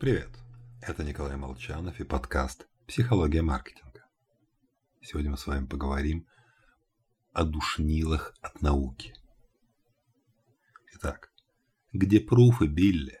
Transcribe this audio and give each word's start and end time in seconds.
Привет, 0.00 0.30
это 0.80 1.04
Николай 1.04 1.36
Молчанов 1.36 2.00
и 2.00 2.04
подкаст 2.04 2.66
«Психология 2.86 3.42
маркетинга». 3.42 4.02
Сегодня 5.02 5.30
мы 5.30 5.36
с 5.36 5.46
вами 5.46 5.66
поговорим 5.66 6.26
о 7.34 7.44
душнилах 7.44 8.34
от 8.40 8.62
науки. 8.62 9.14
Итак, 10.94 11.30
где 11.92 12.18
пруфы, 12.18 12.66
Билли? 12.66 13.20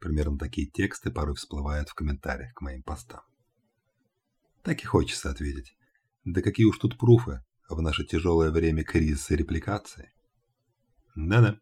Примерно 0.00 0.36
такие 0.36 0.68
тексты 0.68 1.12
порой 1.12 1.36
всплывают 1.36 1.88
в 1.90 1.94
комментариях 1.94 2.54
к 2.54 2.60
моим 2.60 2.82
постам. 2.82 3.22
Так 4.64 4.82
и 4.82 4.84
хочется 4.84 5.30
ответить. 5.30 5.76
Да 6.24 6.42
какие 6.42 6.66
уж 6.66 6.76
тут 6.78 6.98
пруфы 6.98 7.44
в 7.68 7.80
наше 7.80 8.04
тяжелое 8.04 8.50
время 8.50 8.82
кризиса 8.82 9.36
репликации. 9.36 10.12
Да-да. 11.14 11.60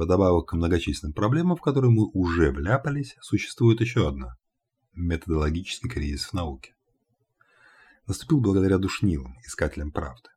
Вдобавок 0.00 0.48
к 0.48 0.52
многочисленным 0.54 1.12
проблемам, 1.12 1.58
в 1.58 1.60
которые 1.60 1.90
мы 1.90 2.08
уже 2.14 2.52
вляпались, 2.52 3.16
существует 3.20 3.82
еще 3.82 4.08
одна– 4.08 4.34
методологический 4.94 5.90
кризис 5.90 6.24
в 6.24 6.32
науке. 6.32 6.74
Наступил 8.06 8.40
благодаря 8.40 8.78
душнилам, 8.78 9.36
искателям 9.46 9.92
правды. 9.92 10.30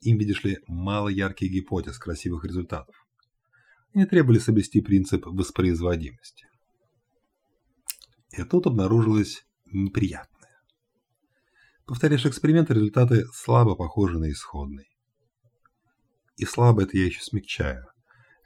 Им, 0.00 0.16
видишь 0.16 0.42
ли, 0.42 0.58
мало 0.66 1.08
ярких 1.08 1.50
гипотез, 1.50 1.98
красивых 1.98 2.46
результатов. 2.46 2.96
Они 3.92 4.06
требовали 4.06 4.38
соблюсти 4.38 4.80
принцип 4.80 5.26
воспроизводимости. 5.26 6.46
И 8.30 8.42
тут 8.42 8.66
обнаружилось 8.66 9.44
неприятное. 9.66 10.62
Повторяешь 11.84 12.24
эксперимент, 12.24 12.70
результаты 12.70 13.26
слабо 13.34 13.74
похожи 13.74 14.18
на 14.18 14.30
исходный. 14.30 14.88
И 16.38 16.46
слабо 16.46 16.84
это 16.84 16.96
я 16.96 17.04
еще 17.04 17.20
смягчаю. 17.20 17.84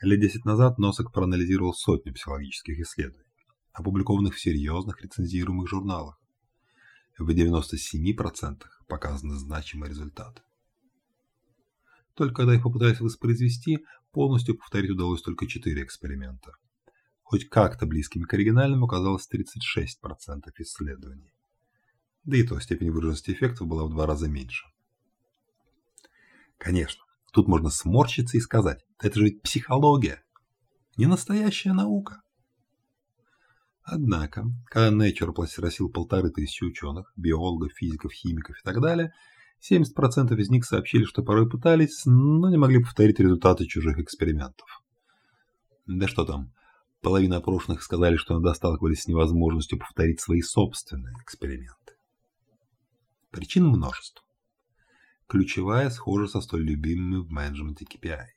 Лет 0.00 0.20
десять 0.20 0.44
назад 0.44 0.78
Носок 0.78 1.12
проанализировал 1.12 1.74
сотню 1.74 2.14
психологических 2.14 2.78
исследований, 2.78 3.34
опубликованных 3.72 4.36
в 4.36 4.40
серьезных 4.40 5.02
рецензируемых 5.02 5.68
журналах. 5.68 6.20
В 7.18 7.28
97% 7.30 8.62
показаны 8.86 9.34
значимые 9.34 9.90
результаты. 9.90 10.40
Только 12.14 12.36
когда 12.36 12.54
их 12.54 12.62
попытались 12.62 13.00
воспроизвести, 13.00 13.84
полностью 14.12 14.56
повторить 14.56 14.92
удалось 14.92 15.20
только 15.20 15.48
4 15.48 15.82
эксперимента. 15.82 16.52
Хоть 17.24 17.48
как-то 17.48 17.84
близкими 17.84 18.22
к 18.22 18.32
оригинальному 18.32 18.86
оказалось 18.86 19.28
36% 19.28 20.44
исследований. 20.58 21.32
Да 22.22 22.36
и 22.36 22.44
то 22.44 22.60
степень 22.60 22.92
выраженности 22.92 23.32
эффектов 23.32 23.66
была 23.66 23.84
в 23.84 23.90
два 23.90 24.06
раза 24.06 24.28
меньше. 24.28 24.64
Конечно, 26.56 27.02
Тут 27.38 27.46
можно 27.46 27.70
сморщиться 27.70 28.36
и 28.36 28.40
сказать, 28.40 28.84
это 29.00 29.16
же 29.16 29.26
ведь 29.26 29.42
психология, 29.42 30.24
не 30.96 31.06
настоящая 31.06 31.72
наука. 31.72 32.20
Однако, 33.84 34.46
когда 34.66 34.90
Nature 34.90 35.32
просил 35.32 35.88
полторы 35.88 36.30
тысячи 36.30 36.64
ученых, 36.64 37.12
биологов, 37.14 37.70
физиков, 37.76 38.10
химиков 38.10 38.56
и 38.58 38.64
так 38.64 38.80
далее, 38.80 39.12
70% 39.62 40.36
из 40.36 40.50
них 40.50 40.64
сообщили, 40.64 41.04
что 41.04 41.22
порой 41.22 41.48
пытались, 41.48 42.06
но 42.06 42.50
не 42.50 42.56
могли 42.56 42.82
повторить 42.82 43.20
результаты 43.20 43.66
чужих 43.66 44.00
экспериментов. 44.00 44.82
Да 45.86 46.08
что 46.08 46.24
там, 46.24 46.52
половина 47.02 47.36
опрошенных 47.36 47.84
сказали, 47.84 48.16
что 48.16 48.34
иногда 48.34 48.52
сталкивались 48.52 49.02
с 49.02 49.06
невозможностью 49.06 49.78
повторить 49.78 50.20
свои 50.20 50.42
собственные 50.42 51.14
эксперименты. 51.22 51.92
Причин 53.30 53.68
множество. 53.68 54.24
Ключевая 55.28 55.90
схожа 55.90 56.26
со 56.26 56.40
столь 56.40 56.62
любимыми 56.62 57.16
в 57.22 57.30
менеджменте 57.30 57.84
KPI. 57.84 58.28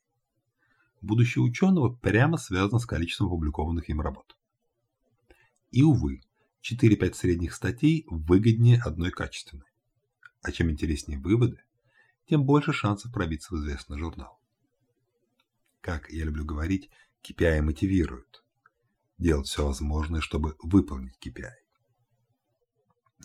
Будущее 1.00 1.42
ученого 1.42 1.90
прямо 1.90 2.38
связано 2.38 2.80
с 2.80 2.86
количеством 2.86 3.28
опубликованных 3.28 3.88
им 3.90 4.02
работ. 4.02 4.36
И, 5.72 5.84
увы, 5.84 6.22
4-5 6.62 7.14
средних 7.14 7.54
статей 7.54 8.06
выгоднее 8.10 8.78
одной 8.82 9.12
качественной. 9.12 9.68
А 10.42 10.52
чем 10.52 10.70
интереснее 10.70 11.18
выводы, 11.18 11.64
тем 12.28 12.44
больше 12.44 12.74
шансов 12.74 13.14
пробиться 13.14 13.56
в 13.56 13.60
известный 13.60 13.98
журнал. 13.98 14.42
Как 15.80 16.10
я 16.10 16.26
люблю 16.26 16.44
говорить, 16.44 16.90
KPI 17.24 17.62
мотивируют. 17.62 18.44
Делать 19.18 19.48
все 19.48 19.66
возможное, 19.66 20.20
чтобы 20.20 20.58
выполнить 20.62 21.18
KPI. 21.26 21.54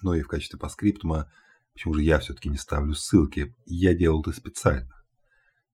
Но 0.03 0.15
и 0.15 0.23
в 0.23 0.29
качестве 0.29 0.57
паскриптума 0.57 1.33
Почему 1.77 1.93
же 1.93 2.03
я 2.05 2.19
все-таки 2.21 2.49
не 2.49 2.57
ставлю 2.57 2.95
ссылки? 2.95 3.55
Я 3.67 3.93
делал 3.93 4.23
это 4.23 4.33
специально. 4.33 4.95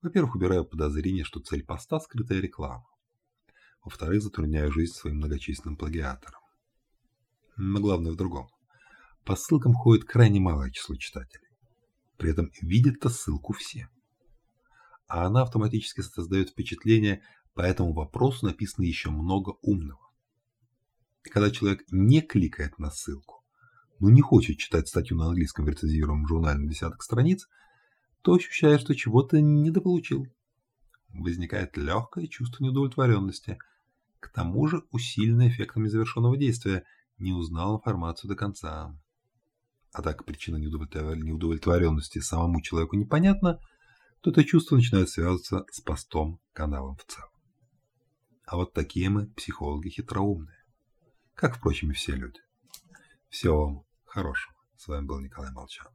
Во-первых, 0.02 0.34
убираю 0.34 0.64
подозрение, 0.64 1.22
что 1.22 1.38
цель 1.38 1.64
поста– 1.64 2.00
скрытая 2.00 2.40
реклама. 2.40 2.84
Во-вторых, 3.84 4.20
затрудняю 4.20 4.72
жизнь 4.72 4.94
своим 4.94 5.18
многочисленным 5.18 5.76
плагиаторам. 5.76 6.40
Но 7.56 7.78
главное 7.78 8.10
в 8.10 8.16
другом. 8.16 8.48
По 9.24 9.36
ссылкам 9.36 9.74
ходит 9.74 10.02
крайне 10.02 10.40
малое 10.40 10.72
число 10.72 10.96
читателей. 10.96 11.46
При 12.16 12.32
этом 12.32 12.50
видят-то 12.60 13.08
ссылку 13.08 13.52
все. 13.52 13.88
А 15.06 15.24
она 15.24 15.42
автоматически 15.42 16.00
создает 16.00 16.50
впечатление, 16.50 17.22
по 17.54 17.60
этому 17.60 17.92
вопросу 17.92 18.46
написано 18.46 18.84
еще 18.84 19.10
много 19.10 19.50
умного. 19.62 20.10
И 21.22 21.28
когда 21.28 21.52
человек 21.52 21.84
не 21.92 22.22
кликает 22.22 22.80
на 22.80 22.90
ссылку, 22.90 23.41
но 24.02 24.10
не 24.10 24.20
хочет 24.20 24.58
читать 24.58 24.88
статью 24.88 25.16
на 25.16 25.26
английском 25.26 25.68
рецензируемом 25.68 26.26
журнале 26.26 26.58
на 26.58 26.68
десяток 26.68 27.04
страниц, 27.04 27.48
то 28.22 28.34
ощущает, 28.34 28.80
что 28.80 28.96
чего-то 28.96 29.40
недополучил. 29.40 30.26
Возникает 31.10 31.76
легкое 31.76 32.26
чувство 32.26 32.64
неудовлетворенности. 32.64 33.58
К 34.18 34.28
тому 34.28 34.66
же 34.66 34.82
усиленное 34.90 35.50
эффектом 35.50 35.84
незавершенного 35.84 36.36
действия. 36.36 36.84
Не 37.18 37.32
узнал 37.32 37.76
информацию 37.76 38.28
до 38.28 38.34
конца. 38.34 39.00
А 39.92 40.02
так 40.02 40.24
причина 40.24 40.56
неудовлетворенности 40.56 42.18
самому 42.18 42.60
человеку 42.60 42.96
непонятна, 42.96 43.60
то 44.20 44.30
это 44.30 44.42
чувство 44.42 44.74
начинает 44.74 45.10
связываться 45.10 45.64
с 45.70 45.80
постом, 45.80 46.40
каналом 46.52 46.96
в 46.96 47.04
целом. 47.04 47.30
А 48.46 48.56
вот 48.56 48.72
такие 48.72 49.10
мы 49.10 49.26
психологи 49.26 49.90
хитроумные. 49.90 50.58
Как, 51.34 51.58
впрочем, 51.58 51.92
и 51.92 51.94
все 51.94 52.16
люди. 52.16 52.40
Вам 53.44 53.91
хорошего. 54.12 54.54
С 54.76 54.88
вами 54.88 55.06
был 55.06 55.20
Николай 55.20 55.50
Молчанов. 55.52 55.92